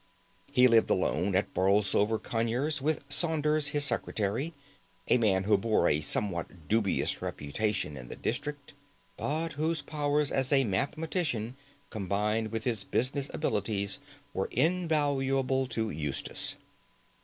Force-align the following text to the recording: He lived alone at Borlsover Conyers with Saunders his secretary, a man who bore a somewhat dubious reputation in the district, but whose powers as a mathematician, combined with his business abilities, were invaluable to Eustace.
He 0.51 0.67
lived 0.67 0.89
alone 0.89 1.35
at 1.35 1.53
Borlsover 1.53 2.17
Conyers 2.17 2.81
with 2.81 3.03
Saunders 3.07 3.67
his 3.67 3.85
secretary, 3.85 4.51
a 5.07 5.19
man 5.19 5.43
who 5.43 5.59
bore 5.59 5.87
a 5.87 6.01
somewhat 6.01 6.67
dubious 6.67 7.21
reputation 7.21 7.95
in 7.95 8.07
the 8.07 8.15
district, 8.15 8.73
but 9.15 9.53
whose 9.53 9.83
powers 9.83 10.31
as 10.31 10.51
a 10.51 10.63
mathematician, 10.63 11.55
combined 11.91 12.51
with 12.51 12.63
his 12.63 12.83
business 12.83 13.29
abilities, 13.31 13.99
were 14.33 14.49
invaluable 14.51 15.67
to 15.67 15.91
Eustace. 15.91 16.55